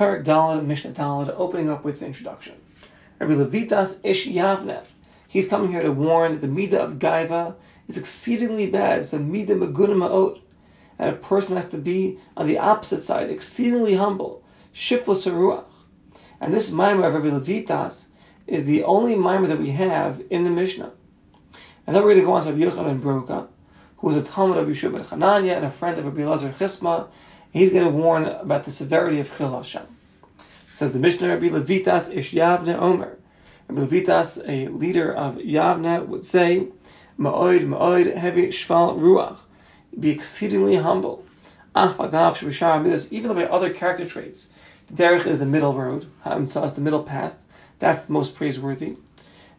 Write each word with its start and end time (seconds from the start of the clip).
Parak 0.00 0.24
Dalad, 0.24 0.64
Mishnah 0.64 0.92
Dalad, 0.92 1.34
opening 1.36 1.68
up 1.68 1.84
with 1.84 2.00
the 2.00 2.06
introduction. 2.06 2.54
Rabbi 3.18 3.34
Levitas 3.34 4.00
Ish 4.02 4.28
Yavne. 4.28 4.82
He's 5.28 5.46
coming 5.46 5.72
here 5.72 5.82
to 5.82 5.92
warn 5.92 6.32
that 6.32 6.40
the 6.40 6.46
Midah 6.46 6.80
of 6.80 6.92
Gaiva 6.94 7.54
is 7.86 7.98
exceedingly 7.98 8.66
bad. 8.66 9.00
It's 9.00 9.12
a 9.12 9.18
Midah 9.18 9.48
Meguna 9.48 9.94
Ma'ot. 9.94 10.40
And 10.98 11.10
a 11.10 11.18
person 11.18 11.54
has 11.56 11.68
to 11.68 11.76
be 11.76 12.18
on 12.34 12.46
the 12.46 12.56
opposite 12.56 13.04
side, 13.04 13.28
exceedingly 13.28 13.96
humble. 13.96 14.42
Shiflus 14.72 15.30
Ruach. 15.30 15.66
And 16.40 16.54
this 16.54 16.72
mimer 16.72 17.06
of 17.06 17.12
Rabbi 17.12 17.28
Levitas 17.28 18.06
is 18.46 18.64
the 18.64 18.82
only 18.84 19.14
mimer 19.14 19.48
that 19.48 19.60
we 19.60 19.68
have 19.72 20.22
in 20.30 20.44
the 20.44 20.50
Mishnah. 20.50 20.92
And 21.86 21.94
then 21.94 22.02
we're 22.04 22.14
going 22.14 22.20
to 22.20 22.24
go 22.24 22.32
on 22.32 22.44
to 22.44 22.54
Rabbi 22.54 22.74
Yochanan 22.74 22.86
ben 22.86 23.02
Broka, 23.02 23.48
who 23.98 24.06
was 24.06 24.16
a 24.16 24.22
Talmud 24.22 24.56
of 24.56 24.66
Yeshua 24.66 24.94
ben 24.94 25.04
Chananya 25.04 25.56
and 25.56 25.66
a 25.66 25.70
friend 25.70 25.98
of 25.98 26.06
Rabbi 26.06 26.24
Lazar 26.26 26.54
Chisma. 26.58 27.08
He's 27.52 27.72
going 27.72 27.84
to 27.84 27.90
warn 27.90 28.24
about 28.26 28.64
the 28.64 28.72
severity 28.72 29.18
of 29.20 29.36
Chil 29.36 29.50
Hashem. 29.56 29.86
Says 30.74 30.92
the 30.92 30.98
Mishnah, 30.98 31.28
Rabbi 31.28 31.48
Levitas 31.48 32.14
Ish 32.14 32.32
Yavne 32.32 32.80
Omer. 32.80 33.18
Rabbi 33.68 33.82
Levitas, 33.82 34.48
a 34.48 34.68
leader 34.68 35.12
of 35.12 35.36
Yavne, 35.36 36.06
would 36.06 36.24
say, 36.24 36.68
Ma'oid, 37.18 37.66
Ma'oid, 37.66 38.16
heavy 38.16 38.48
Shval 38.48 38.98
Ruach. 38.98 39.38
Be 39.98 40.10
exceedingly 40.10 40.76
humble. 40.76 41.24
Ach 41.74 41.96
Shabashar 41.96 43.12
even 43.12 43.28
though 43.28 43.34
by 43.34 43.44
other 43.44 43.72
character 43.72 44.06
traits, 44.06 44.48
derech 44.92 45.26
is 45.26 45.38
the 45.38 45.46
middle 45.46 45.74
road, 45.74 46.06
um, 46.24 46.46
so 46.46 46.64
it's 46.64 46.74
the 46.74 46.80
middle 46.80 47.02
path. 47.02 47.34
That's 47.78 48.04
the 48.04 48.12
most 48.12 48.34
praiseworthy. 48.34 48.96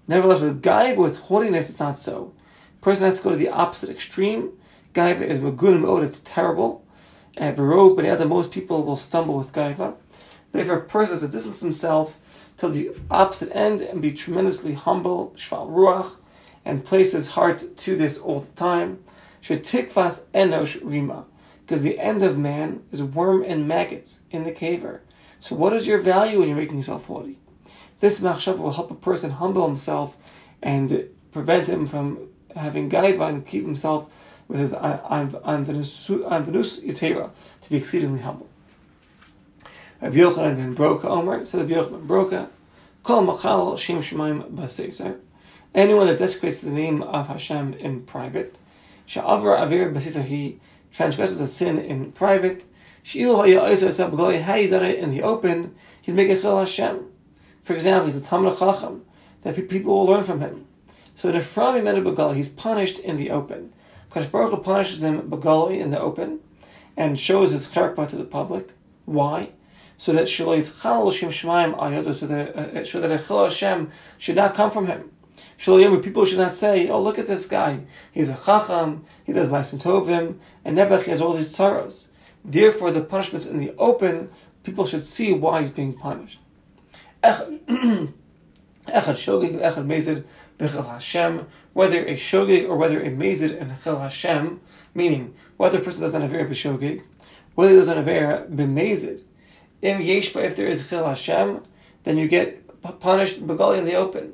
Nevertheless, 0.08 0.42
with 0.42 0.62
gaiva, 0.62 0.98
with 0.98 1.20
haughtiness, 1.20 1.70
it's 1.70 1.80
not 1.80 1.98
so. 1.98 2.34
A 2.80 2.84
person 2.84 3.06
has 3.06 3.18
to 3.18 3.24
go 3.24 3.30
to 3.32 3.36
the 3.38 3.50
opposite 3.50 3.90
extreme. 3.90 4.52
Gaiva 4.94 5.22
is 5.22 5.40
magunim 5.40 5.88
od, 5.88 6.04
it's 6.04 6.22
terrible. 6.22 6.84
Verov 7.38 7.98
ben 7.98 8.28
most 8.28 8.52
people 8.52 8.84
will 8.84 8.96
stumble 8.96 9.38
with 9.38 9.54
gaiva. 9.54 9.96
Therefore, 10.52 10.78
a 10.78 10.82
person 10.82 11.20
to 11.20 11.28
distance 11.28 11.62
himself 11.62 12.20
to 12.58 12.68
the 12.68 12.92
opposite 13.10 13.56
end 13.56 13.82
and 13.82 14.02
be 14.02 14.12
tremendously 14.12 14.74
humble, 14.74 15.34
shval 15.38 15.70
ruach, 15.70 16.16
and 16.66 16.86
place 16.86 17.14
his 17.14 17.30
heart 17.30 17.78
to 17.78 17.96
this 17.96 18.18
all 18.18 18.42
the 18.42 18.52
time. 18.52 19.04
Shetikvas 19.42 20.26
enosh 20.28 20.80
rima, 20.84 21.26
because 21.62 21.82
the 21.82 22.00
end 22.00 22.22
of 22.22 22.38
man 22.38 22.84
is 22.92 23.02
worm 23.02 23.44
and 23.44 23.68
maggots 23.68 24.20
in 24.30 24.44
the 24.44 24.52
caver. 24.52 25.00
So, 25.40 25.56
what 25.56 25.74
is 25.74 25.88
your 25.88 25.98
value 25.98 26.40
when 26.40 26.50
you're 26.50 26.58
making 26.58 26.78
yourself 26.78 27.06
haughty? 27.06 27.40
This 28.00 28.20
machshav 28.20 28.58
will 28.58 28.74
help 28.74 28.92
a 28.92 28.96
person 28.96 29.32
humble 29.32 29.66
himself 29.68 30.16
and 30.62 31.08
prevent 31.32 31.68
him 31.68 31.88
from 31.88 32.28
having 32.56 32.90
gaiva 32.90 33.30
and 33.30 33.46
keep 33.46 33.64
himself 33.64 34.12
with 34.52 34.60
his 34.60 34.74
anvenus 34.74 36.10
yitera 36.84 37.30
to 37.62 37.70
be 37.70 37.78
exceedingly 37.78 38.20
humble. 38.20 38.50
Rabbi 40.02 40.18
Yochanan 40.18 40.58
ben 40.58 40.76
Broka 40.76 41.06
Omer 41.06 41.46
said 41.46 41.62
Rabbi 41.62 41.74
Yochanan 41.74 41.92
ben 41.92 42.08
Broka, 42.08 42.50
Kol 43.04 43.24
machal 43.24 43.78
shem 43.78 44.02
shemaim 44.02 44.52
b'seiser. 44.52 45.20
Anyone 45.74 46.08
that 46.08 46.20
desecrates 46.20 46.60
the 46.60 46.70
name 46.70 47.02
of 47.02 47.28
Hashem 47.28 47.76
in 47.76 48.02
private, 48.02 48.58
sha'avar 49.08 49.58
avir 49.58 49.94
b'seiser, 49.94 50.26
he 50.26 50.60
transgresses 50.92 51.40
a 51.40 51.48
sin 51.48 51.80
in 51.80 52.12
private. 52.12 52.66
She'ilu 53.04 53.38
ha'ya 53.38 53.62
oisa 53.62 54.42
had 54.42 54.60
he 54.60 54.68
done 54.68 54.84
it 54.84 55.00
in 55.00 55.12
the 55.12 55.24
open, 55.24 55.74
he'd 56.02 56.14
make 56.14 56.30
a 56.30 56.42
chil 56.42 56.60
Hashem. 56.60 57.06
For 57.64 57.74
example, 57.74 58.12
he's 58.12 58.22
a 58.22 58.26
Talmud 58.26 58.60
Chacham 58.60 59.06
that 59.44 59.56
people 59.70 59.94
will 59.98 60.06
learn 60.08 60.26
from 60.26 60.42
him. 60.42 60.66
So 61.16 61.30
if 61.30 61.56
the 61.56 61.62
Frami 61.62 61.82
Begal, 61.82 62.36
he's 62.36 62.50
punished 62.50 63.00
in 63.00 63.16
the 63.16 63.32
open. 63.32 63.72
Kadosh 64.12 64.64
punishes 64.64 65.04
him 65.04 65.30
Begali 65.30 65.80
in 65.80 65.92
the 65.92 66.00
open 66.00 66.40
and 66.98 67.20
shows 67.20 67.52
his 67.52 67.68
character 67.68 68.06
to 68.06 68.16
the 68.16 68.24
public. 68.24 68.72
Why? 69.06 69.52
So 69.98 70.12
that 70.14 70.28
so 70.28 70.56
that 70.56 70.72
uh, 72.56 72.66
Echel 72.74 73.44
Hashem 73.44 73.92
should 74.18 74.36
not 74.36 74.56
come 74.56 74.72
from 74.72 74.88
him. 74.88 75.12
Shaloyim, 75.60 76.04
people 76.04 76.26
should 76.26 76.40
not 76.40 76.56
say, 76.56 76.90
"Oh, 76.90 77.00
look 77.02 77.20
at 77.20 77.28
this 77.28 77.48
guy. 77.48 77.82
He's 78.12 78.30
a 78.30 78.40
Chacham. 78.46 79.06
He 79.24 79.32
does 79.32 79.50
Ma'asim 79.50 79.80
Tovim, 79.80 80.40
and 80.66 80.78
Nebuch 80.78 81.04
has 81.04 81.22
all 81.22 81.34
these 81.34 81.56
sorrows." 81.56 82.08
Therefore, 82.44 82.92
the 82.92 83.02
punishments 83.02 83.46
in 83.46 83.60
the 83.60 83.74
open, 83.78 84.32
people 84.64 84.88
should 84.88 85.04
see 85.04 85.34
why 85.34 85.62
he's 85.62 85.70
being 85.70 85.94
punished. 85.94 86.40
Echad 87.24 88.10
shogig, 88.88 89.62
echad 89.62 90.24
bechel 90.62 90.88
Hashem, 90.88 91.48
whether 91.74 92.06
a 92.06 92.16
shogig 92.16 92.70
or 92.70 92.78
whether 92.78 93.02
a 93.02 93.10
mezid 93.10 93.60
and 93.60 93.76
chel 93.84 94.00
Hashem, 94.00 94.62
meaning 94.94 95.34
whether 95.58 95.80
a 95.80 95.82
person 95.82 96.02
does 96.02 96.14
not 96.14 96.22
avera 96.22 96.48
b'shogig, 96.48 97.02
whether 97.56 97.72
he 97.72 97.78
does 97.78 97.88
not 97.88 97.98
avera 97.98 98.48
b'mezid, 98.50 99.22
im 99.82 100.00
yeshba, 100.00 100.44
if 100.46 100.56
there 100.56 100.68
is 100.68 100.88
chel 100.88 101.08
Hashem, 101.08 101.64
then 102.04 102.18
you 102.18 102.28
get 102.28 102.68
punished 103.00 103.46
begali 103.46 103.80
in 103.80 103.86
the 103.86 103.96
open. 103.96 104.34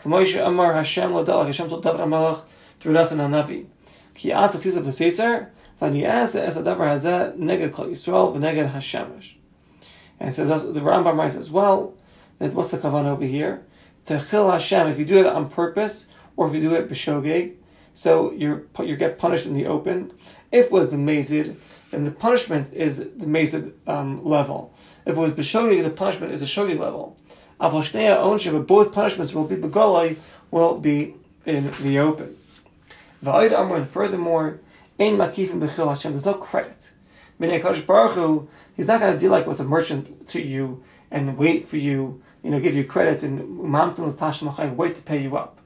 Kamoisha 0.00 0.46
Amar 0.46 0.74
Hashem 0.74 1.12
Lodalach, 1.12 1.46
Hashem 1.46 1.68
told 1.68 1.82
David 1.82 2.00
HaMelech 2.00 2.42
through 2.80 2.92
Nasan 2.92 3.18
HaNavi. 3.18 3.66
Ki 4.14 4.32
ata 4.32 4.58
tzisa 4.58 4.82
b'seitzer, 4.82 5.48
v'niyasa 5.80 6.40
es 6.40 6.56
adavar 6.56 6.88
hazeh 6.96 7.36
neged 7.36 7.72
kol 7.72 7.86
Yisrael 7.86 8.36
v'neged 8.36 8.72
Hashemesh. 8.72 9.36
And 10.18 10.28
it 10.28 10.32
says 10.32 10.48
the 10.48 10.80
Rambam 10.80 11.16
writes 11.16 11.34
as 11.34 11.50
well, 11.50 11.94
that 12.38 12.54
what's 12.54 12.70
the 12.70 12.78
kavan 12.78 13.06
over 13.06 13.24
here? 13.24 13.64
Techil 14.06 14.52
Hashem, 14.52 14.88
if 14.88 14.98
you 14.98 15.04
do 15.04 15.18
it 15.18 15.26
on 15.26 15.48
purpose, 15.48 16.06
or 16.36 16.48
if 16.48 16.54
you 16.54 16.60
do 16.60 16.74
it 16.74 16.88
b'shogeg, 16.88 17.54
so 17.94 18.32
you 18.32 18.68
you 18.80 18.96
get 18.96 19.18
punished 19.18 19.46
in 19.46 19.54
the 19.54 19.66
open. 19.66 20.12
If 20.50 20.66
it 20.66 20.72
was 20.72 20.88
b'mezid, 20.88 21.56
then 21.90 22.04
the 22.04 22.10
punishment 22.10 22.72
is 22.72 22.96
the 22.96 23.26
mezid 23.26 23.72
um, 23.86 24.24
level. 24.24 24.74
If 25.06 25.16
it 25.16 25.20
was 25.20 25.32
b'shogeg, 25.32 25.82
the 25.82 25.90
punishment 25.90 26.32
is 26.32 26.40
the 26.40 26.46
shogeg 26.46 26.78
level. 26.78 27.16
Avoshnei 27.60 28.16
ownership, 28.16 28.52
but 28.54 28.66
both 28.66 28.92
punishments 28.92 29.34
will 29.34 29.44
be 29.44 29.56
begolai, 29.56 30.16
will 30.50 30.78
be 30.78 31.14
in 31.46 31.72
the 31.80 31.98
open. 31.98 32.36
Va'id 33.24 33.56
Amr, 33.56 33.76
and 33.76 33.88
furthermore, 33.88 34.58
ein 34.98 35.16
makifim 35.16 35.60
b'chil 35.60 35.88
Hashem, 35.88 36.12
there's 36.12 36.26
no 36.26 36.34
credit. 36.34 36.90
Meaning, 37.38 37.62
Baruch 37.62 38.14
Hu, 38.14 38.48
he's 38.76 38.86
not 38.86 39.00
going 39.00 39.12
to 39.12 39.18
deal 39.18 39.30
like 39.30 39.46
with 39.46 39.60
a 39.60 39.64
merchant 39.64 40.28
to 40.28 40.40
you 40.40 40.82
and 41.10 41.36
wait 41.36 41.66
for 41.68 41.76
you 41.76 42.22
you 42.42 42.50
know, 42.50 42.60
give 42.60 42.74
you 42.74 42.84
credit 42.84 43.22
and 43.22 44.76
wait 44.76 44.94
to 44.96 45.02
pay 45.02 45.22
you 45.22 45.36
up. 45.36 45.58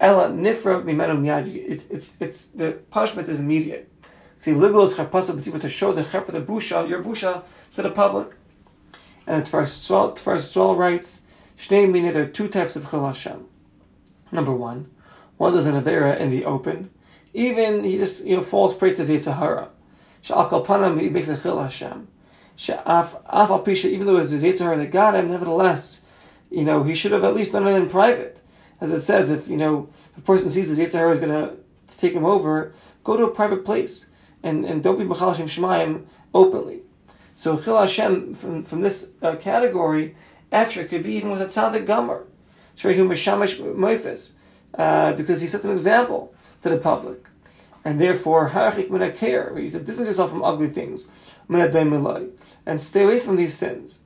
Ella 0.00 0.28
nifra 0.28 0.82
mimenu 0.82 1.20
miyad. 1.20 1.46
It's 1.90 2.16
it's 2.20 2.46
the 2.46 2.72
punishment 2.90 3.28
is 3.28 3.40
immediate. 3.40 3.90
See, 4.40 4.52
liglos 4.52 4.94
charpasa 4.94 5.60
to 5.60 5.68
show 5.68 5.92
the 5.92 6.02
chepa 6.02 6.32
the 6.32 6.42
busha 6.42 6.88
your 6.88 7.02
busha 7.02 7.42
to 7.74 7.82
the 7.82 7.90
public. 7.90 8.28
And 9.26 9.44
the 9.44 9.50
first 9.50 9.90
Tfaris 9.90 10.76
writes, 10.76 11.22
Shnei 11.58 11.90
meaning 11.90 12.12
there 12.12 12.24
are 12.24 12.26
two 12.26 12.48
types 12.48 12.76
of 12.76 12.90
chil 12.90 13.06
Hashem. 13.06 13.46
Number 14.30 14.52
one, 14.52 14.90
one 15.38 15.54
does 15.54 15.66
an 15.66 15.80
avera 15.80 16.18
in 16.18 16.30
the 16.30 16.44
open. 16.44 16.90
Even 17.32 17.84
he 17.84 17.96
just 17.96 18.24
you 18.24 18.36
know 18.36 18.42
falls 18.42 18.74
prey 18.74 18.94
to 18.94 19.02
Yitzhahara. 19.02 19.68
Sha'al 20.22 20.50
kalpanam 20.50 21.00
he 21.00 21.08
makes 21.08 21.28
a 21.28 21.38
chil 21.38 21.62
Hashem. 21.62 22.08
Sha'af 22.58 23.22
af 23.26 23.64
pisha 23.64 23.86
even 23.86 24.06
though 24.06 24.18
it's 24.18 24.32
Yitzhahara 24.32 24.76
that 24.76 24.90
got 24.90 25.14
him, 25.14 25.30
nevertheless 25.30 26.02
you 26.50 26.64
know, 26.64 26.82
he 26.82 26.94
should 26.94 27.12
have 27.12 27.24
at 27.24 27.34
least 27.34 27.52
done 27.52 27.66
it 27.66 27.76
in 27.76 27.88
private. 27.88 28.40
As 28.80 28.92
it 28.92 29.00
says, 29.00 29.30
if, 29.30 29.48
you 29.48 29.56
know, 29.56 29.88
a 30.16 30.20
person 30.20 30.50
sees 30.50 30.68
his 30.68 30.78
Yitzhar 30.78 31.12
is 31.12 31.20
going 31.20 31.30
to 31.30 31.56
take 31.96 32.12
him 32.12 32.24
over, 32.24 32.72
go 33.02 33.16
to 33.16 33.24
a 33.24 33.30
private 33.30 33.64
place 33.64 34.10
and, 34.42 34.64
and 34.64 34.82
don't 34.82 34.98
be 34.98 35.04
B'chal 35.04 35.36
Hashem 35.36 35.46
Shemayim 35.46 36.04
openly. 36.34 36.80
So 37.36 37.58
Chil 37.58 37.78
Hashem, 37.78 38.34
from, 38.34 38.62
from 38.62 38.82
this 38.82 39.12
uh, 39.22 39.36
category, 39.36 40.16
after 40.52 40.84
could 40.84 41.02
be 41.02 41.14
even 41.14 41.30
with 41.30 41.42
a 41.42 41.46
tzaddik 41.46 41.86
gomer, 41.86 42.26
Shrehu 42.76 43.08
Moifis, 43.08 44.32
uh, 44.78 45.12
because 45.14 45.40
he 45.40 45.48
sets 45.48 45.64
an 45.64 45.72
example 45.72 46.34
to 46.62 46.68
the 46.68 46.78
public. 46.78 47.26
And 47.84 48.00
therefore, 48.00 48.50
Harachik 48.50 48.88
Menakir, 48.88 49.58
he 49.60 49.68
said, 49.68 49.84
distance 49.84 50.08
yourself 50.08 50.30
from 50.30 50.42
ugly 50.42 50.68
things, 50.68 51.08
and 51.48 52.80
stay 52.80 53.04
away 53.04 53.18
from 53.18 53.36
these 53.36 53.54
sins. 53.54 54.00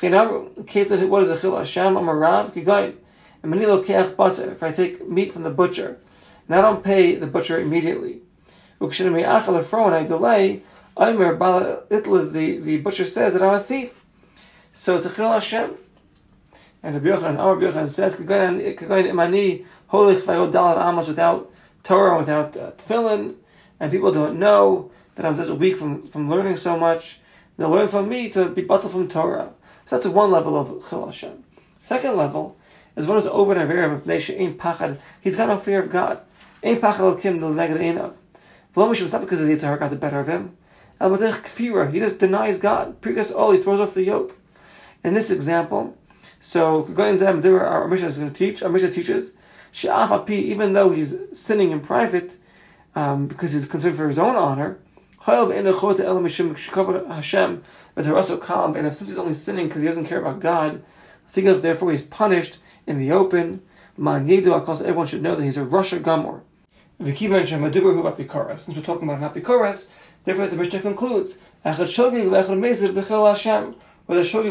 What 0.00 1.22
is 1.22 1.30
a 1.30 1.40
chil 1.40 1.56
Hashem? 1.56 1.96
I'm 1.96 2.08
a 2.08 2.14
rav 2.14 2.54
kigayin. 2.54 2.96
Keach 3.42 4.16
baser. 4.16 4.52
If 4.52 4.62
I 4.62 4.72
take 4.72 5.08
meat 5.08 5.32
from 5.32 5.42
the 5.42 5.50
butcher, 5.50 5.98
and 6.46 6.56
I 6.56 6.60
don't 6.60 6.82
pay 6.82 7.14
the 7.14 7.26
butcher 7.26 7.58
immediately, 7.58 8.20
when 8.78 8.92
I 8.92 10.04
delay, 10.04 10.62
Omer 10.96 11.34
Bala 11.36 11.82
Itl 11.90 12.32
the 12.32 12.58
the 12.58 12.78
butcher 12.78 13.04
says 13.04 13.34
that 13.34 13.42
I'm 13.42 13.54
a 13.54 13.60
thief. 13.60 14.00
So 14.72 14.96
it's 14.96 15.06
a 15.06 15.10
chil 15.10 15.30
Hashem. 15.30 15.76
And 16.82 16.96
the 16.96 17.00
Yochanan, 17.00 17.38
our 17.38 17.56
Yochanan 17.56 17.88
says, 17.88 18.16
"Kagayin 18.16 19.08
imani 19.08 19.64
holich 19.90 20.20
vayod 20.20 20.52
dalat 20.52 20.86
amos 20.86 21.08
without 21.08 21.50
Torah, 21.82 22.18
without 22.18 22.56
uh, 22.56 22.72
tefillin, 22.72 23.36
and 23.80 23.90
people 23.90 24.12
don't 24.12 24.38
know 24.38 24.90
that 25.14 25.24
I'm 25.24 25.36
such 25.36 25.48
a 25.48 25.54
weak 25.54 25.78
from 25.78 26.06
from 26.06 26.28
learning 26.28 26.56
so 26.56 26.76
much. 26.76 27.20
They'll 27.56 27.70
learn 27.70 27.88
from 27.88 28.08
me 28.08 28.28
to 28.30 28.48
be 28.48 28.62
battle 28.62 28.88
from 28.88 29.08
Torah. 29.08 29.50
So 29.86 29.96
that's 29.96 30.06
one 30.06 30.30
level 30.30 30.56
of 30.56 30.88
Chil 30.88 31.06
Hashem. 31.06 31.44
Second 31.76 32.16
level 32.16 32.56
is 32.96 33.06
one 33.06 33.18
who's 33.18 33.26
over 33.26 33.52
an 33.52 33.66
Avera 33.66 33.92
of 33.92 34.08
Ain't 34.08 34.58
Pachad. 34.58 34.98
He's 35.20 35.36
got 35.36 35.48
no 35.48 35.58
fear 35.58 35.80
of 35.80 35.90
God. 35.90 36.20
Ain't 36.62 36.80
Pachad 36.80 37.00
al 37.00 37.16
Kim 37.16 37.40
the 37.40 37.50
negative 37.50 37.82
Einav. 37.82 38.14
V'lo 38.74 39.12
not 39.12 39.20
because 39.20 39.40
his 39.40 39.62
Yitzhar 39.62 39.78
got 39.78 39.90
the 39.90 39.96
better 39.96 40.20
of 40.20 40.28
him. 40.28 40.56
Al 41.00 41.10
Kfira, 41.10 41.92
he 41.92 41.98
just 41.98 42.18
denies 42.18 42.58
God. 42.58 43.00
Prikas 43.00 43.34
all, 43.34 43.52
he 43.52 43.62
throws 43.62 43.80
off 43.80 43.94
the 43.94 44.04
yoke. 44.04 44.36
in 45.02 45.14
this 45.14 45.30
example, 45.30 45.96
so 46.40 46.82
going 46.82 47.18
to 47.18 47.24
Zamadur, 47.24 47.60
our 47.60 47.88
Mishnah 47.88 48.08
is 48.08 48.18
going 48.18 48.32
to 48.32 48.36
teach. 48.36 48.62
Our 48.62 48.70
Mishnah 48.70 48.92
teaches 48.92 49.36
even 50.28 50.72
though 50.72 50.90
he's 50.90 51.16
sinning 51.32 51.72
in 51.72 51.80
private 51.80 52.36
um, 52.94 53.26
because 53.26 53.52
he's 53.52 53.66
concerned 53.66 53.96
for 53.96 54.08
his 54.08 54.18
own 54.18 54.36
honor. 54.36 54.78
But 55.26 55.54
they're 57.96 58.16
also 58.16 58.36
calm, 58.36 58.76
and 58.76 58.86
if 58.86 58.94
since 58.94 59.10
he's 59.10 59.18
only 59.18 59.34
sinning 59.34 59.68
because 59.68 59.82
he 59.82 59.88
doesn't 59.88 60.06
care 60.06 60.20
about 60.20 60.40
God, 60.40 60.82
therefore 61.32 61.90
he's 61.90 62.02
punished 62.02 62.58
in 62.86 62.98
the 62.98 63.10
open. 63.10 63.62
Everyone 63.96 65.06
should 65.06 65.22
know 65.22 65.34
that 65.34 65.44
he's 65.44 65.56
a 65.56 65.64
Rasha 65.64 66.00
Gamor. 66.00 66.42
Since 66.98 68.76
we're 68.76 68.82
talking 68.82 69.08
about 69.08 69.34
Apikoras, 69.34 69.88
therefore 70.24 70.46
the 70.46 70.56
Mishnah 70.56 70.80
concludes, 70.80 71.38
whether 71.62 71.84
shogi 71.86 72.28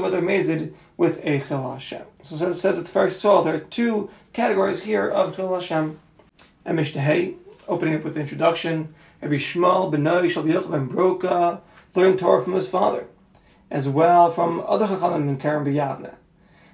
whether 0.02 0.22
mazid 0.22 0.74
with 0.98 1.20
a 1.24 1.40
chil 1.40 1.72
Hashem. 1.72 2.02
So 2.24 2.48
it 2.48 2.56
says 2.56 2.80
it's 2.80 2.92
very 2.92 3.12
small. 3.12 3.44
There 3.44 3.56
are 3.56 3.60
two 3.60 4.10
categories 4.34 4.82
here 4.82 5.08
of 5.10 5.36
chil 5.36 5.54
Hashem. 5.54 6.00
And 6.66 6.76
Mishnah 6.78 7.02
Hay, 7.02 7.36
opening 7.68 7.96
up 7.96 8.04
with 8.04 8.16
the 8.16 8.22
introduction, 8.22 8.96
Rabbi 9.24 9.36
Shmuel 9.36 9.90
Benoi 9.90 10.30
Shal 10.30 10.44
Ben 10.44 10.90
Broka 10.90 11.62
learned 11.96 12.20
Torah 12.20 12.44
from 12.44 12.54
his 12.54 12.68
father, 12.68 13.06
as 13.72 13.88
well 13.88 14.30
from 14.30 14.62
other 14.68 14.86
chachamim 14.86 15.30
in 15.30 15.38
Karen 15.38 15.66
B'Yavne. 15.66 16.14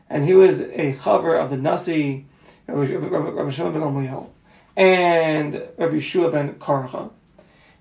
And 0.10 0.26
he 0.26 0.34
was 0.34 0.62
a 0.62 0.94
chaver 0.94 1.40
of 1.40 1.52
the 1.52 1.58
Nasi, 1.58 2.26
Rabbi 2.68 2.86
Shmuel 2.86 3.72
Ben 3.72 3.82
Gamliel, 3.82 4.30
and 4.76 5.62
Rabbi 5.78 6.00
Shua 6.00 6.32
ben 6.32 6.56
Karcha. 6.56 7.12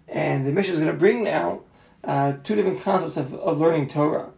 And 0.07 0.47
the 0.47 0.53
mission 0.53 0.75
is 0.75 0.81
going 0.81 0.93
to 0.93 0.99
bring 0.99 1.25
now 1.25 1.61
uh, 2.05 2.35
two 2.45 2.55
different 2.55 2.83
concepts 2.83 3.17
of, 3.17 3.33
of 3.35 3.59
learning 3.61 3.89
Torah. 3.89 4.29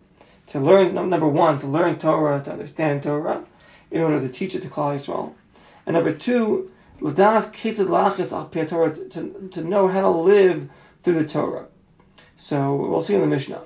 To 0.48 0.60
learn, 0.60 0.94
number 0.94 1.26
one, 1.26 1.58
to 1.58 1.66
learn 1.66 1.98
Torah, 1.98 2.40
to 2.44 2.52
understand 2.52 3.02
Torah, 3.02 3.44
in 3.90 4.00
order 4.00 4.20
to 4.20 4.28
teach 4.28 4.54
it 4.54 4.62
to 4.62 4.68
Klal 4.68 4.94
Yisrael. 4.94 5.34
And 5.86 5.94
number 5.94 6.12
two, 6.12 6.70
Ladas 7.00 7.50
Lachis 7.52 8.32
Al 8.32 8.66
Torah, 8.66 8.94
to 9.50 9.60
know 9.62 9.88
how 9.88 10.02
to 10.02 10.10
live 10.10 10.68
through 11.02 11.14
the 11.14 11.26
Torah. 11.26 11.66
So 12.36 12.74
we'll 12.74 13.02
see 13.02 13.14
in 13.14 13.20
the 13.20 13.26
Mishnah. 13.26 13.62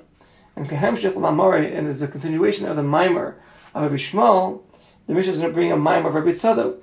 And 0.55 0.69
Kahemshech 0.69 1.13
Lamari, 1.13 1.77
and 1.77 1.87
as 1.87 2.01
a 2.01 2.07
continuation 2.07 2.67
of 2.67 2.77
the 2.77 2.83
Mimer 2.83 3.37
of 3.73 3.83
Rabbi 3.83 3.95
Shmuel, 3.95 4.61
the 5.07 5.13
Mishnah 5.13 5.33
is 5.33 5.37
going 5.39 5.49
to 5.49 5.53
bring 5.53 5.71
a 5.71 5.77
Mimer 5.77 6.07
of 6.07 6.15
Rabbi 6.15 6.29
Tzadok. 6.29 6.77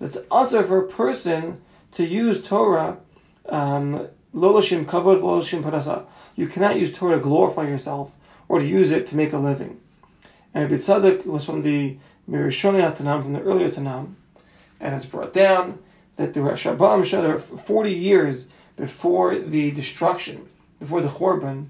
It's 0.00 0.18
also 0.30 0.64
for 0.64 0.84
a 0.84 0.88
person 0.88 1.60
to 1.92 2.04
use 2.04 2.42
Torah, 2.42 2.98
um, 3.48 4.08
Loloshim 4.34 4.84
Kavod 4.84 5.20
Loloshim 5.20 5.62
Parasa. 5.62 6.04
You 6.34 6.48
cannot 6.48 6.80
use 6.80 6.92
Torah 6.92 7.16
to 7.16 7.22
glorify 7.22 7.68
yourself 7.68 8.10
or 8.48 8.58
to 8.58 8.66
use 8.66 8.90
it 8.90 9.06
to 9.08 9.16
make 9.16 9.32
a 9.32 9.38
living. 9.38 9.80
And 10.52 10.64
Rabbi 10.64 10.82
Tzadok 10.82 11.26
was 11.26 11.44
from 11.44 11.62
the 11.62 11.96
Mirishoni 12.28 12.80
Tanam, 12.96 13.22
from 13.22 13.34
the 13.34 13.42
earlier 13.42 13.68
Tanam, 13.68 14.14
and 14.80 14.94
it's 14.96 15.06
brought 15.06 15.32
down 15.32 15.78
that 16.16 16.36
were 16.36 16.52
Shabbat 16.52 17.10
there 17.10 17.38
40 17.38 17.90
years 17.90 18.46
before 18.76 19.38
the 19.38 19.70
destruction, 19.70 20.48
before 20.78 21.00
the 21.00 21.08
Chorban, 21.08 21.66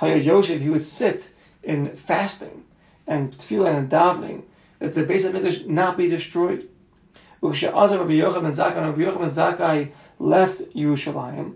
Hayat 0.00 0.24
Yoshev, 0.24 0.60
he 0.60 0.70
would 0.70 0.82
sit 0.82 1.32
in 1.62 1.94
fasting 1.94 2.64
and 3.06 3.32
tefillah 3.36 3.76
and 3.76 3.90
davening 3.90 4.42
that 4.78 4.94
the 4.94 5.04
base 5.04 5.24
of 5.24 5.34
Mikdash 5.34 5.66
not 5.66 5.96
be 5.96 6.08
destroyed. 6.08 6.68
Ukshe'azar 7.42 7.98
Rabbi 7.98 8.20
ben 8.40 8.52
Zakkai, 8.52 8.76
Rabbi 8.76 9.02
Yochanan 9.02 9.30
Zakkai 9.30 9.90
left 10.18 10.60
Yerushalayim. 10.74 11.54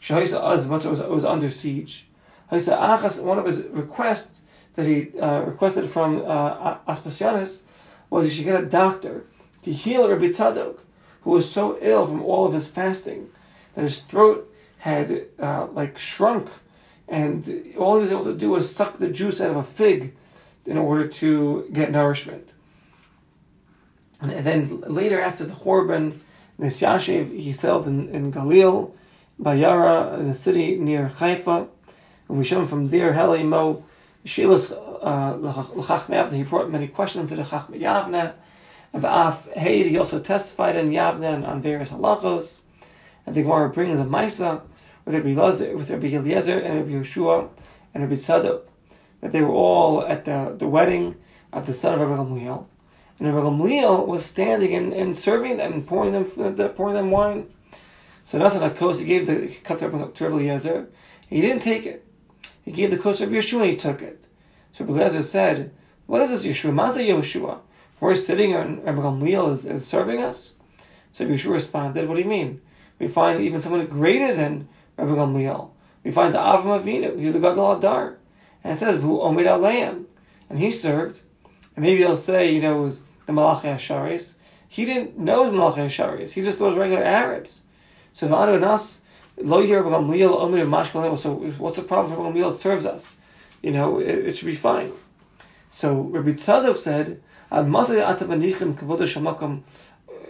Shahisa 0.00 0.40
Az 0.40 0.66
was, 0.66 0.86
was 0.86 1.24
under 1.24 1.50
siege. 1.50 2.06
Haysa 2.50 2.78
Achas, 2.78 3.22
one 3.22 3.38
of 3.38 3.46
his 3.46 3.64
requests 3.66 4.40
that 4.74 4.86
he 4.86 5.18
uh, 5.18 5.40
requested 5.40 5.88
from 5.88 6.22
uh, 6.24 6.78
Aspasianus 6.86 7.64
was 8.10 8.24
he 8.24 8.30
should 8.30 8.44
get 8.44 8.62
a 8.62 8.66
doctor 8.66 9.24
to 9.62 9.72
heal 9.72 10.08
Rabbi 10.08 10.26
Tzadok, 10.26 10.78
who 11.24 11.30
was 11.30 11.50
so 11.50 11.78
ill 11.80 12.06
from 12.06 12.22
all 12.22 12.46
of 12.46 12.52
his 12.52 12.68
fasting 12.68 13.30
that 13.74 13.82
his 13.82 14.00
throat 14.00 14.50
had 14.78 15.26
uh, 15.40 15.66
like 15.72 15.98
shrunk, 15.98 16.48
and 17.08 17.74
all 17.78 17.96
he 17.96 18.02
was 18.02 18.12
able 18.12 18.24
to 18.24 18.34
do 18.34 18.50
was 18.50 18.74
suck 18.74 18.98
the 18.98 19.08
juice 19.08 19.40
out 19.40 19.50
of 19.50 19.56
a 19.56 19.64
fig 19.64 20.14
in 20.66 20.78
order 20.78 21.08
to 21.08 21.68
get 21.72 21.90
nourishment. 21.90 22.50
And 24.20 24.46
then 24.46 24.80
later, 24.82 25.20
after 25.20 25.44
the 25.44 25.52
Chorban, 25.52 26.18
Nisyashiv, 26.58 27.38
he 27.38 27.52
settled 27.52 27.86
in, 27.86 28.08
in 28.08 28.32
Galil, 28.32 28.92
Bayara, 29.40 30.24
the 30.24 30.34
city 30.34 30.76
near 30.76 31.08
Haifa. 31.08 31.68
And 32.28 32.38
we 32.38 32.44
show 32.44 32.60
him 32.60 32.68
from 32.68 32.88
there, 32.88 33.12
Helimo, 33.12 33.82
Shilas 34.24 34.72
uh, 35.04 36.30
he 36.30 36.42
brought 36.44 36.70
many 36.70 36.88
questions 36.88 37.28
to 37.28 37.36
the 37.36 37.42
Chachme 37.42 37.78
Yavne. 37.80 38.32
And 38.94 39.02
V'af 39.02 39.52
Heid, 39.56 39.88
he 39.88 39.98
also 39.98 40.20
testified 40.20 40.76
in 40.76 40.90
Yavne 40.90 41.46
on 41.46 41.60
various 41.60 41.90
halachos. 41.90 42.60
And 43.26 43.34
the 43.34 43.42
Gemara 43.42 43.68
brings 43.70 43.98
a 43.98 44.04
Maisa 44.04 44.62
with 45.04 45.14
Rabbi, 45.14 45.74
with 45.74 45.90
Rabbi 45.90 46.06
Eliezer 46.06 46.60
and 46.60 46.78
Rabbi 46.78 47.04
Yeshua 47.04 47.48
and 47.92 48.04
Rabbi 48.04 48.14
Tzadok, 48.14 48.62
that 49.20 49.32
they 49.32 49.42
were 49.42 49.52
all 49.52 50.02
at 50.06 50.24
the, 50.24 50.54
the 50.56 50.68
wedding 50.68 51.16
of 51.52 51.66
the 51.66 51.72
son 51.72 52.00
of 52.00 52.08
Rabbi 52.08 52.22
Gamliel. 52.22 52.66
And 53.18 53.34
Rabbi 53.34 53.48
Gamliel 53.48 54.06
was 54.06 54.24
standing 54.24 54.72
and, 54.76 54.92
and 54.92 55.18
serving 55.18 55.56
them 55.56 55.72
and 55.72 55.86
pouring 55.86 56.12
them 56.12 56.24
pouring 56.70 56.94
them 56.94 57.10
wine. 57.10 57.52
So 58.22 58.38
Nasan 58.38 58.74
HaKos, 58.74 59.00
he 59.00 59.06
gave 59.06 59.26
the 59.26 59.48
cup 59.64 59.80
to 59.80 59.88
Rabbi 59.88 60.24
Eliezer. 60.24 60.86
He 61.28 61.40
didn't 61.40 61.62
take 61.62 61.84
it. 61.84 62.06
He 62.64 62.70
gave 62.70 62.92
the 62.92 62.98
kos 62.98 63.18
to 63.18 63.26
Rabbi 63.26 63.38
Yeshua 63.38 63.62
and 63.62 63.70
he 63.70 63.76
took 63.76 64.02
it. 64.02 64.28
So 64.72 64.84
Rabbi 64.84 65.00
Eliezer 65.00 65.22
said, 65.22 65.72
What 66.06 66.22
is 66.22 66.30
this 66.30 66.44
Yeshua? 66.44 66.72
Maza 66.72 67.00
Yeshua? 67.00 67.58
We're 68.04 68.14
sitting 68.14 68.52
and 68.52 68.84
Rabbi 68.84 69.00
Gamliel 69.00 69.50
is, 69.50 69.64
is 69.64 69.86
serving 69.86 70.22
us? 70.22 70.56
So 71.14 71.24
Yeshua 71.24 71.52
responded, 71.52 72.06
What 72.06 72.16
do 72.16 72.20
you 72.20 72.28
mean? 72.28 72.60
We 72.98 73.08
find 73.08 73.40
even 73.40 73.62
someone 73.62 73.86
greater 73.86 74.34
than 74.34 74.68
Rabbi 74.98 75.12
Gamliel. 75.12 75.70
We 76.02 76.10
find 76.10 76.34
the 76.34 76.38
Avram 76.38 76.82
Avinu, 76.82 77.18
he's 77.18 77.32
the 77.32 77.38
Gadol 77.38 77.78
Adar. 77.78 78.18
And 78.62 78.74
it 78.74 78.76
says, 78.76 78.98
Vu 78.98 79.16
Omid 79.16 79.46
Aleim. 79.46 80.04
And 80.50 80.58
he 80.58 80.70
served. 80.70 81.22
And 81.74 81.82
maybe 81.82 82.02
he'll 82.02 82.18
say, 82.18 82.52
you 82.52 82.60
know, 82.60 82.80
it 82.80 82.82
was 82.82 83.04
the 83.24 83.32
Malachi 83.32 83.68
Asharis. 83.68 84.34
He 84.68 84.84
didn't 84.84 85.16
know 85.16 85.46
the 85.46 85.52
Malachi 85.52 85.80
Asharis. 85.80 86.32
He 86.32 86.42
just 86.42 86.60
was 86.60 86.74
regular 86.74 87.02
Arabs. 87.02 87.62
So 88.12 88.28
V'anu 88.28 88.56
and 88.56 88.66
us, 88.66 89.00
Lo 89.38 89.62
Yir 89.62 89.82
Gamliel 89.82 90.38
Omer 90.42 90.66
Mashkalel. 90.66 91.16
So 91.16 91.36
what's 91.56 91.76
the 91.76 91.82
problem 91.82 92.12
if 92.12 92.18
Gamliel 92.18 92.52
serves 92.52 92.84
us? 92.84 93.18
You 93.62 93.70
know, 93.70 93.98
it, 93.98 94.26
it, 94.26 94.36
should 94.36 94.44
be 94.44 94.54
fine. 94.54 94.92
So 95.70 96.02
Rabbi 96.02 96.32
Tzadok 96.32 96.76
said, 96.76 97.22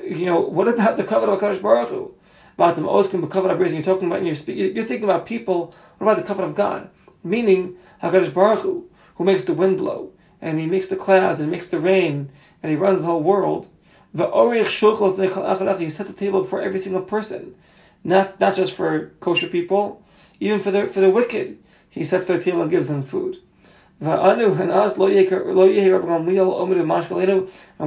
you 0.07 0.27
know, 0.27 0.41
what 0.41 0.69
about 0.69 0.97
the 0.97 1.05
cover 1.05 1.27
of 1.27 1.41
Kadosh 1.41 1.63
Baruch 1.63 1.89
Hu? 1.89 2.15
You're 2.59 3.83
talking 3.83 4.07
about 4.07 4.25
you're, 4.25 4.35
you're 4.35 4.85
thinking 4.85 5.05
about 5.05 5.27
people. 5.27 5.75
What 5.99 6.13
about 6.13 6.21
the 6.21 6.27
cover 6.27 6.43
of 6.43 6.55
God? 6.55 6.91
Meaning 7.23 7.77
Hakadosh 8.03 8.33
Baruch 8.33 8.61
Hu, 8.61 8.89
who 9.17 9.25
makes 9.25 9.45
the 9.45 9.55
wind 9.55 9.79
blow, 9.79 10.13
and 10.41 10.61
he 10.61 10.67
makes 10.67 10.89
the 10.89 10.97
clouds 10.97 11.41
and 11.41 11.51
makes 11.51 11.69
the 11.69 11.81
rain 11.81 12.31
and 12.63 12.71
he 12.71 12.77
runs 12.77 13.01
the 13.01 13.07
whole 13.07 13.23
world. 13.23 13.69
The 14.13 14.27
Orich 14.27 14.67
Shulchan, 14.67 15.81
he 15.81 15.91
sets 15.91 16.11
a 16.11 16.17
table 16.17 16.45
for 16.45 16.63
every 16.63 16.79
single 16.79 17.03
person, 17.03 17.55
not 18.03 18.39
not 18.41 18.55
just 18.55 18.73
for 18.73 19.13
kosher 19.21 19.49
people, 19.49 20.03
even 20.41 20.61
for 20.61 20.71
the 20.71 20.87
for 20.87 21.01
the 21.01 21.11
wicked. 21.11 21.59
He 21.91 22.05
sets 22.05 22.27
their 22.27 22.41
table 22.41 22.63
and 22.63 22.71
gives 22.71 22.89
them 22.89 23.03
food. 23.03 23.39
And 24.07 24.31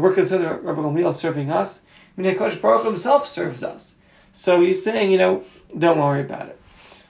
we're 0.04 0.14
considered 0.14 0.64
Rabbi 0.64 0.82
Gamliel 0.82 1.14
serving 1.14 1.52
us. 1.52 1.82
I 2.18 2.22
mean, 2.22 2.36
Kodesh 2.36 2.62
Baruch 2.62 2.86
himself 2.86 3.28
serves 3.28 3.64
us. 3.64 3.96
So 4.34 4.62
he's 4.62 4.84
saying, 4.84 5.12
you 5.12 5.18
know, 5.18 5.44
don't 5.78 6.00
worry 6.00 6.22
about 6.22 6.48
it. 6.48 6.60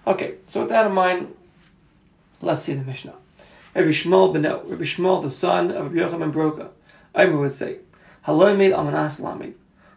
Okay, 0.05 0.35
so 0.47 0.61
with 0.61 0.69
that 0.69 0.87
in 0.87 0.93
mind, 0.93 1.35
let's 2.41 2.61
see 2.61 2.73
the 2.73 2.83
Mishnah. 2.83 3.15
Rabbi 3.75 3.89
Shmuel 3.89 4.33
Beno, 4.33 4.69
Rabbi 4.69 4.83
Shmuel, 4.83 5.21
the 5.21 5.31
son 5.31 5.71
of 5.71 5.93
Rabbi 5.93 6.09
Yochanan 6.09 6.31
Broka, 6.31 6.69
Aimer 7.15 7.39
would 7.39 7.51
say, 7.51 7.77
Haloi 8.25 8.57
made 8.57 8.73
Amanas 8.73 9.21
Lamid, 9.21 9.53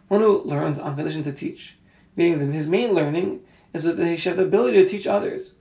one 0.07 0.21
who 0.21 0.43
learns 0.43 0.79
on 0.79 0.95
condition 0.95 1.23
to 1.23 1.33
teach, 1.33 1.77
meaning 2.15 2.39
that 2.39 2.53
his 2.53 2.67
main 2.67 2.93
learning 2.93 3.41
is 3.73 3.83
that 3.83 3.97
he 3.97 4.17
should 4.17 4.31
have 4.31 4.37
the 4.37 4.43
ability 4.43 4.77
to 4.77 4.87
teach 4.87 5.07
others. 5.07 5.55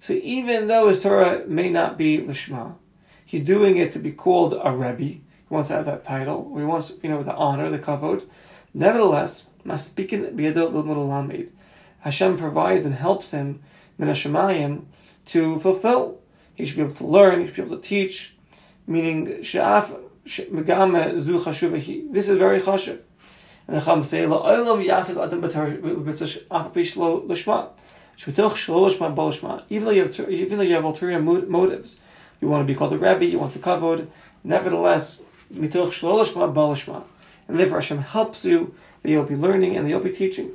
So 0.00 0.14
even 0.14 0.66
though 0.66 0.88
his 0.88 1.02
Torah 1.02 1.46
may 1.46 1.70
not 1.70 1.98
be 1.98 2.18
Lishma, 2.18 2.74
he's 3.30 3.44
doing 3.44 3.76
it 3.76 3.92
to 3.92 4.00
be 4.00 4.10
called 4.10 4.60
a 4.60 4.72
Rebbe. 4.72 5.04
He 5.04 5.22
wants 5.48 5.68
to 5.68 5.74
have 5.74 5.86
that 5.86 6.04
title. 6.04 6.52
He 6.56 6.64
wants, 6.64 6.92
you 7.00 7.08
know, 7.08 7.22
the 7.22 7.32
honor, 7.32 7.70
the 7.70 7.78
kavod. 7.78 8.24
Nevertheless. 8.74 9.46
Hashem 12.00 12.38
provides 12.38 12.86
and 12.86 12.94
helps 12.94 13.30
him, 13.30 13.62
min 13.98 14.86
to 15.26 15.60
fulfill. 15.60 16.18
He 16.56 16.66
should 16.66 16.76
be 16.76 16.82
able 16.82 16.94
to 16.94 17.06
learn. 17.06 17.40
He 17.40 17.46
should 17.46 17.56
be 17.56 17.62
able 17.62 17.76
to 17.76 17.82
teach. 17.88 18.34
Meaning, 18.86 19.44
she'af 19.44 19.94
this 20.24 20.38
is 20.40 20.48
very 22.38 22.60
chashuv. 22.60 22.98
And 23.68 23.76
the 23.76 23.80
Chum 23.80 24.02
say, 24.02 24.22
"La'olam 24.22 24.84
yasik 24.84 25.22
adam 25.22 25.40
b'tar 25.42 25.66
af 26.50 26.72
b'shlo 26.72 27.28
l'shma." 27.28 27.68
Even 29.70 29.84
though 29.84 29.90
you 29.92 30.02
have 30.02 30.30
even 30.30 30.58
though 30.58 30.64
you 30.64 30.74
have 30.74 30.84
ulterior 30.84 31.20
motives 31.20 32.00
You 32.40 32.48
want 32.48 32.66
to 32.66 32.72
be 32.72 32.76
called 32.76 32.92
a 32.92 32.98
Rebbe, 32.98 33.26
you 33.26 33.38
want 33.38 33.52
the 33.52 33.58
kavod. 33.58 34.08
Nevertheless, 34.42 35.22
mitoch 35.52 35.90
shlolashma 35.90 36.52
balashma. 36.52 37.04
And 37.48 37.58
therefore 37.58 37.80
Hashem 37.80 37.98
helps 37.98 38.44
you 38.44 38.74
that 39.02 39.10
you'll 39.10 39.24
be 39.24 39.36
learning 39.36 39.76
and 39.76 39.84
that 39.84 39.90
you'll 39.90 40.00
be 40.00 40.12
teaching. 40.12 40.52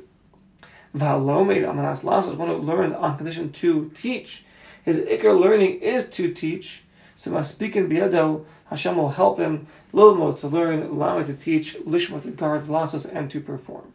V'halomed 0.96 1.62
amanas 1.62 2.00
lasos, 2.00 2.36
one 2.36 2.48
who 2.48 2.56
learns 2.56 2.92
on 2.92 3.16
condition 3.16 3.52
to 3.52 3.90
teach. 3.94 4.44
His 4.84 5.00
ikar 5.00 5.38
learning 5.38 5.80
is 5.80 6.08
to 6.10 6.32
teach. 6.32 6.82
So 7.16 7.30
maspikin 7.30 7.88
biyado, 7.90 8.44
Hashem 8.70 8.96
will 8.96 9.10
help 9.10 9.38
him 9.38 9.66
lilmo 9.92 10.38
to 10.40 10.48
learn, 10.48 10.82
allow 10.82 11.22
to 11.22 11.34
teach, 11.34 11.76
lishma 11.76 12.22
to 12.22 12.30
guard 12.30 12.66
lasos 12.66 13.08
and 13.12 13.30
to 13.30 13.40
perform. 13.40 13.92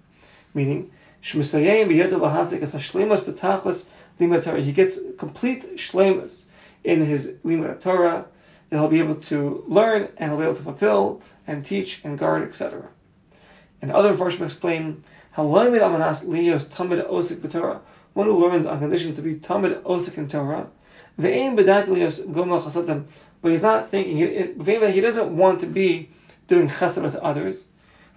Meaning, 0.54 0.92
shmisayim 1.22 1.88
biyado 1.88 2.14
lahasik 2.14 2.62
as 2.62 2.74
hashlemas 2.74 3.22
betachlis 3.22 3.88
limud 4.20 4.62
He 4.64 4.72
gets 4.72 5.00
complete 5.18 5.76
shlemas 5.76 6.46
in 6.84 7.06
his 7.06 7.34
limud 7.46 7.82
Torah 7.82 8.26
that 8.70 8.78
he'll 8.78 8.88
be 8.88 9.00
able 9.00 9.16
to 9.16 9.64
learn 9.68 10.10
and 10.18 10.32
he'll 10.32 10.40
be 10.40 10.46
able 10.46 10.56
to 10.56 10.64
fulfill 10.64 11.22
and 11.46 11.64
teach 11.64 12.02
and 12.04 12.18
guard, 12.18 12.48
etc. 12.48 12.90
And 13.82 13.92
other 13.92 14.14
versions 14.14 14.54
explain 14.54 15.04
how 15.32 15.46
Lamed 15.46 15.82
Amanas 15.82 16.26
Lios 16.26 16.66
Tamid 16.66 17.08
Osik 17.10 17.38
B'Torah, 17.38 17.82
one 18.14 18.28
who 18.28 18.34
learns 18.34 18.66
on 18.66 18.80
condition 18.80 19.14
to 19.14 19.22
be 19.22 19.36
Tamid 19.36 19.82
Osik 19.84 20.18
in 20.18 20.28
Torah, 20.28 20.68
Ve'im 21.20 21.58
B'dat 21.58 21.86
Lios 21.86 22.26
Gomel 22.28 22.62
Chasatim, 22.62 23.06
but 23.42 23.52
he's 23.52 23.64
not 23.64 23.90
thinking, 23.90 24.18
he, 24.18 24.92
he 24.92 25.02
doesn't 25.02 25.36
want 25.36 25.60
to 25.62 25.66
be 25.66 26.10
doing 26.48 26.68
chesed 26.68 27.02
with 27.02 27.16
others, 27.16 27.66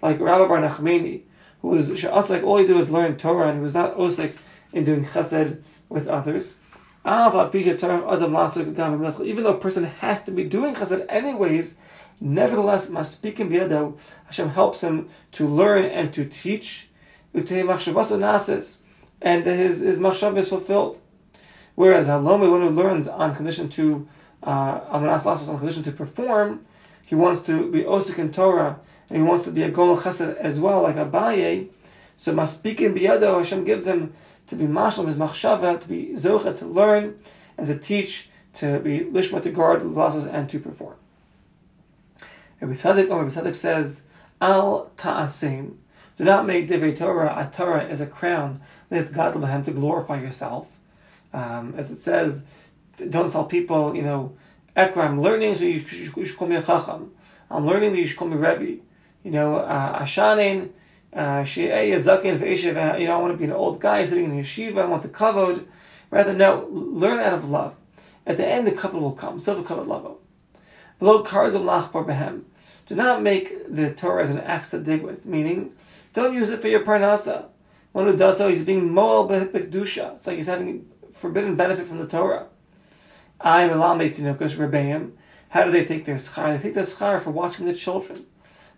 like 0.03 0.21
Rabbah 0.21 0.49
Bar 0.49 0.61
Nachmani, 0.61 1.23
who 1.63 1.69
was 1.69 1.91
Sha'asik, 1.91 2.45
all 2.45 2.59
he 2.59 2.67
did 2.67 2.77
was 2.77 2.91
learn 2.91 3.17
Torah, 3.17 3.49
and 3.49 3.59
he 3.59 3.63
was 3.63 3.75
not 3.75 3.97
Osik 3.97 4.33
in 4.73 4.85
doing 4.85 5.07
chesed 5.07 5.63
with 5.89 6.07
others. 6.07 6.55
Even 7.07 7.33
though 9.45 9.51
a 9.51 9.59
person 9.59 9.85
has 9.85 10.23
to 10.23 10.31
be 10.31 10.45
doing 10.45 10.75
chesed 10.75 11.05
anyways, 11.09 11.75
nevertheless, 12.21 12.89
maspikim 12.89 13.51
biyado, 13.51 13.99
Hashem 14.27 14.51
helps 14.51 14.83
him 14.83 15.11
to 15.33 15.47
learn 15.47 15.85
and 15.85 16.13
to 16.15 16.25
teach, 16.25 16.89
and 17.35 17.49
his 17.49 17.59
his 19.81 19.99
machshav 19.99 20.39
is 20.39 20.49
fulfilled. 20.49 21.01
Whereas 21.75 22.09
Halomi, 22.09 22.51
one 22.51 22.63
who 22.63 22.71
learns 22.71 23.07
on 23.09 23.35
condition 23.35 23.69
to 23.71 24.09
uh, 24.43 24.81
on 24.89 25.59
condition 25.59 25.83
to 25.83 25.93
perform, 25.93 26.65
he 27.05 27.15
wants 27.15 27.43
to 27.43 27.71
be 27.71 27.83
osik 27.83 28.19
in 28.19 28.33
Torah 28.33 28.79
and 29.09 29.19
he 29.19 29.23
wants 29.23 29.45
to 29.45 29.51
be 29.51 29.63
a 29.63 29.71
gomel 29.71 29.99
chesed 29.99 30.37
as 30.37 30.59
well, 30.59 30.83
like 30.83 30.97
a 30.97 31.05
Abaye. 31.05 31.69
So 32.17 32.33
maspikim 32.33 32.99
biyado, 32.99 33.39
Hashem 33.39 33.65
gives 33.65 33.87
him 33.87 34.15
to 34.47 34.57
be 34.57 34.67
mashlam 34.67 35.07
his 35.07 35.17
machshava, 35.17 35.81
to 35.81 35.89
be 35.89 36.11
zocha, 36.15 36.57
to 36.59 36.67
learn, 36.67 37.19
and 37.57 37.67
to 37.67 37.77
teach, 37.77 38.29
to 38.55 38.79
be 38.81 39.01
lishma, 39.01 39.43
to 39.43 39.51
guard 39.51 39.81
the 39.81 40.31
and 40.31 40.49
to 40.51 40.59
perform. 40.59 40.97
Rabbi 42.61 42.75
Tzadok, 42.75 43.11
or 43.11 43.23
Rabbi 43.25 43.35
Tzadok 43.35 43.57
says, 43.57 44.03
Al 44.41 44.91
ta'asim, 44.97 45.77
do 46.17 46.25
not 46.25 46.47
make 46.47 46.69
divrei 46.69 46.97
Torah 46.97 47.35
a 47.37 47.55
Torah 47.55 47.85
as 47.85 48.01
a 48.01 48.07
crown 48.07 48.61
that 48.89 49.13
God 49.13 49.35
him 49.35 49.65
to 49.65 49.71
glorify 49.73 50.21
yourself. 50.21 50.69
Um, 51.33 51.75
as 51.77 51.91
it 51.91 51.97
says, 51.97 52.45
don't 53.11 53.33
tell 53.33 53.45
people, 53.45 53.97
you 53.97 54.03
know, 54.03 54.37
Ekra, 54.77 54.99
I'm 54.99 55.21
learning, 55.21 55.55
so 55.55 55.65
you, 55.65 55.85
you, 55.89 56.13
you 56.17 56.25
should 56.25 56.37
call 56.37 56.49
me 56.49 56.57
a 56.57 56.63
chacham. 56.63 57.13
I'm 57.51 57.67
learning, 57.67 57.95
you 57.95 58.07
should 58.07 58.19
call 58.19 58.29
me 58.29 58.37
Rebbe. 58.37 58.83
You 59.23 59.31
know, 59.31 59.57
uh, 59.57 60.03
Ashanin, 60.03 60.71
uh, 61.15 61.45
you 61.47 61.69
know, 61.69 63.15
I 63.15 63.17
want 63.17 63.33
to 63.33 63.39
be 63.39 63.45
an 63.45 63.53
old 63.53 63.81
guy 63.81 64.05
sitting 64.05 64.25
in 64.25 64.33
yeshiva, 64.33 64.83
I 64.83 64.85
want 64.87 65.03
the 65.03 65.09
kavod. 65.09 65.65
Rather, 66.11 66.35
no, 66.35 66.69
learn 66.71 67.21
out 67.21 67.35
of 67.35 67.51
love. 67.51 67.75
At 68.27 68.37
the 68.37 68.47
end, 68.47 68.67
the 68.67 68.73
kavod 68.73 69.01
will 69.01 69.13
come. 69.13 69.39
Silver 69.39 69.63
kavod 69.63 69.87
lavo. 69.87 70.19
Below 70.99 71.25
kardum 71.25 71.65
lachbar 71.65 72.05
behem. 72.05 72.43
Do 72.87 72.95
not 72.95 73.23
make 73.23 73.73
the 73.73 73.93
Torah 73.93 74.25
as 74.25 74.31
an 74.31 74.41
axe 74.41 74.71
to 74.71 74.79
dig 74.79 75.03
with, 75.03 75.25
meaning, 75.25 75.73
don't 76.13 76.35
use 76.35 76.51
it 76.51 76.61
for 76.61 76.69
your 76.69 76.85
parnasa. 76.85 77.47
One 77.93 78.07
who 78.07 78.17
does 78.17 78.39
so, 78.39 78.49
he's 78.49 78.65
being 78.65 78.93
moel 78.93 79.29
bekdusha. 79.29 80.17
It's 80.17 80.27
like 80.27 80.37
he's 80.37 80.49
having 80.49 80.87
forbidden 81.13 81.57
benefit 81.57 81.87
from 81.87 81.99
the 81.99 82.07
Torah. 82.07 82.47
I 83.41 83.63
am 83.63 83.71
elamei 83.71 84.13
rebbeim. 84.13 85.13
How 85.51 85.65
do 85.65 85.71
they 85.71 85.85
take 85.85 86.05
their 86.05 86.17
schar? 86.17 86.57
They 86.57 86.63
take 86.63 86.75
their 86.75 86.85
schar 86.85 87.21
for 87.21 87.31
watching 87.31 87.67
the 87.67 87.75
children, 87.75 88.27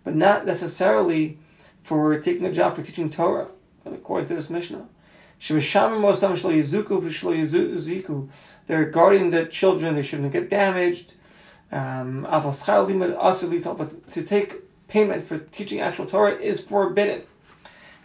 but 0.03 0.15
not 0.15 0.45
necessarily 0.45 1.39
for 1.87 2.19
taking 2.19 2.45
a 2.45 2.51
job 2.51 2.75
for 2.75 2.81
teaching 2.81 3.09
Torah, 3.09 3.47
according 3.85 4.27
to 4.27 4.35
this 4.35 4.49
Mishnah. 4.49 4.89
They're 8.67 8.85
guarding 8.91 9.31
the 9.31 9.45
children, 9.45 9.95
they 9.95 10.03
shouldn't 10.03 10.33
get 10.33 10.49
damaged. 10.49 11.13
Um, 11.71 12.27
but 12.29 14.11
to 14.11 14.21
take 14.23 14.87
payment 14.89 15.23
for 15.23 15.37
teaching 15.37 15.79
actual 15.79 16.05
Torah 16.05 16.35
is 16.35 16.59
forbidden. 16.59 17.21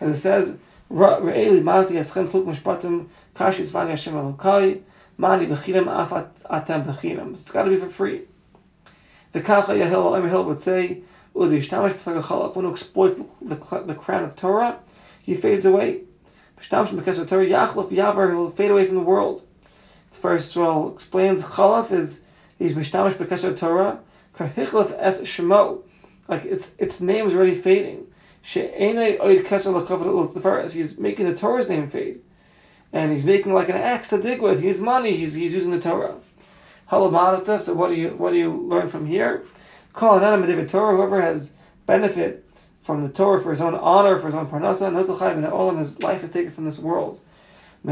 As 0.00 0.16
it 0.16 0.20
says, 0.20 0.58
it's 0.88 2.12
got 7.50 7.64
to 7.64 7.70
be 7.70 7.76
for 7.76 7.88
free. 7.88 8.22
The 9.32 9.40
Kacha 9.40 9.72
Yahil 9.72 10.44
would 10.46 10.58
say, 10.60 11.02
one 11.32 11.50
who 11.50 12.70
exploits 12.70 13.16
the, 13.16 13.82
the 13.86 13.94
crown 13.94 14.24
of 14.24 14.36
Torah, 14.36 14.78
he 15.22 15.34
fades 15.34 15.66
away. 15.66 16.02
Torah, 16.68 16.86
Yachlaf 16.86 17.90
Yavar, 17.90 18.28
he 18.30 18.34
will 18.36 18.50
fade 18.50 18.70
away 18.70 18.86
from 18.86 18.96
the 18.96 19.02
world. 19.02 19.42
The 20.12 20.18
Tiferes 20.18 20.54
Yisrael 20.54 20.94
explains 20.94 21.42
Chalaf 21.42 21.90
is 21.90 22.22
he's 22.58 22.74
Mishtamish 22.74 23.44
of 23.44 23.58
Torah, 23.58 24.00
Karhichlaf 24.36 24.94
es 24.98 25.20
Shemo. 25.22 25.82
Like 26.28 26.44
its 26.44 26.74
its 26.78 27.00
name 27.00 27.26
is 27.26 27.34
already 27.34 27.54
fading. 27.54 28.06
He's 28.44 28.56
making 30.98 31.26
the 31.26 31.36
Torah's 31.36 31.68
name 31.68 31.88
fade. 31.88 32.20
And 32.92 33.12
he's 33.12 33.24
making 33.24 33.54
like 33.54 33.68
an 33.68 33.76
axe 33.76 34.08
to 34.08 34.20
dig 34.20 34.40
with. 34.40 34.60
He 34.60 34.66
needs 34.66 34.80
money, 34.80 35.16
he's, 35.16 35.34
he's 35.34 35.54
using 35.54 35.70
the 35.70 35.80
Torah. 35.80 36.16
Halamadata, 36.90 37.60
so 37.60 37.74
what 37.74 37.88
do 37.88 37.94
you 37.94 38.10
what 38.10 38.32
do 38.32 38.38
you 38.38 38.52
learn 38.52 38.88
from 38.88 39.06
here? 39.06 39.44
Call 39.92 40.22
an 40.22 40.42
David 40.42 40.68
Torah, 40.68 40.96
whoever 40.96 41.20
has 41.20 41.52
benefit 41.86 42.48
from 42.82 43.02
the 43.02 43.08
Torah 43.08 43.40
for 43.40 43.50
his 43.50 43.60
own 43.60 43.74
honor, 43.74 44.18
for 44.18 44.26
his 44.26 44.34
own 44.34 44.46
parnasa, 44.48 44.90
olam, 44.90 45.78
his 45.78 46.02
life 46.02 46.24
is 46.24 46.30
taken 46.30 46.50
from 46.50 46.64
this 46.64 46.78
world. 46.78 47.20
From 47.84 47.90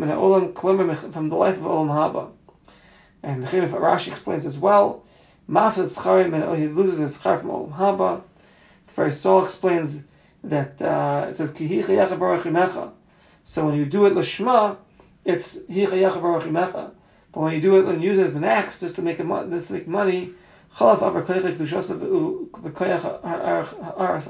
the 0.00 0.16
life 1.36 1.56
of 1.56 1.62
Olam 1.62 1.88
Haba. 1.88 2.30
And 3.22 3.44
Rashi 3.44 4.12
explains 4.12 4.44
as 4.44 4.58
well, 4.58 5.04
he 5.46 5.54
loses 5.54 6.98
his 6.98 7.18
schar 7.18 7.40
from 7.40 7.50
Olam 7.50 7.72
Haba. 7.76 8.22
The 8.86 8.92
first 8.92 9.20
Saul 9.20 9.44
explains 9.44 10.02
that 10.44 10.80
uh, 10.82 11.26
it 11.30 11.36
says, 11.36 11.50
So 13.44 13.66
when 13.66 13.74
you 13.76 13.84
do 13.86 14.06
it 14.06 14.14
Lashma, 14.14 14.76
it's 15.24 15.58
But 17.32 17.40
when 17.40 17.52
you 17.54 17.60
do 17.60 17.78
it 17.78 17.86
and 17.86 18.02
use 18.02 18.18
it 18.18 18.22
as 18.22 18.36
an 18.36 18.44
axe 18.44 18.80
just 18.80 18.96
to 18.96 19.02
make, 19.02 19.20
a, 19.20 19.46
just 19.50 19.68
to 19.68 19.74
make 19.74 19.86
money, 19.86 20.32
Chalaf 20.76 21.02
avar 21.02 21.22
aras 23.96 24.28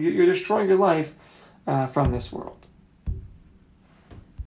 You're 0.00 0.26
destroying 0.26 0.68
your 0.68 0.78
life 0.78 1.14
uh, 1.66 1.86
from 1.86 2.12
this 2.12 2.32
world. 2.32 2.57